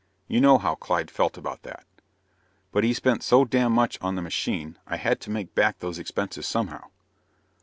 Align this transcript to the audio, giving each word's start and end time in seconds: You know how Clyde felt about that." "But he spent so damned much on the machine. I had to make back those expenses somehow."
You 0.27 0.41
know 0.41 0.57
how 0.57 0.73
Clyde 0.73 1.11
felt 1.11 1.37
about 1.37 1.61
that." 1.61 1.85
"But 2.71 2.83
he 2.83 2.91
spent 2.91 3.21
so 3.21 3.45
damned 3.45 3.75
much 3.75 3.99
on 4.01 4.15
the 4.15 4.23
machine. 4.23 4.79
I 4.87 4.97
had 4.97 5.21
to 5.21 5.29
make 5.29 5.53
back 5.53 5.77
those 5.77 5.99
expenses 5.99 6.47
somehow." 6.47 6.89